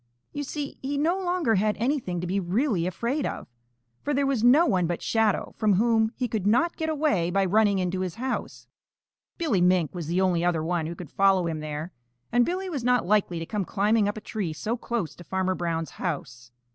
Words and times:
You 0.33 0.41
see, 0.41 0.79
he 0.81 0.97
no 0.97 1.19
longer 1.19 1.53
had 1.53 1.77
anything 1.77 2.19
to 2.21 2.25
be 2.25 2.39
really 2.39 2.87
afraid 2.87 3.23
of, 3.23 3.45
for 4.01 4.15
there 4.15 4.25
was 4.25 4.43
no 4.43 4.65
one 4.65 4.87
but 4.87 4.99
Shadow 5.03 5.53
from 5.59 5.73
whom 5.73 6.11
he 6.15 6.27
could 6.27 6.47
not 6.47 6.75
get 6.75 6.89
away 6.89 7.29
by 7.29 7.45
running 7.45 7.77
into 7.77 7.99
his 7.99 8.15
house. 8.15 8.65
Billy 9.37 9.61
Mink 9.61 9.93
was 9.93 10.07
the 10.07 10.19
only 10.19 10.43
other 10.43 10.63
one 10.63 10.87
who 10.87 10.95
could 10.95 11.11
follow 11.11 11.45
him 11.45 11.59
there, 11.59 11.91
and 12.31 12.47
Billy 12.47 12.67
was 12.67 12.83
not 12.83 13.05
likely 13.05 13.37
to 13.37 13.45
come 13.45 13.63
climbing 13.63 14.07
up 14.07 14.17
a 14.17 14.21
tree 14.21 14.53
so 14.53 14.75
close 14.75 15.13
to 15.13 15.23
Farmer 15.23 15.53
Brown's 15.53 15.91
house. 15.91 16.51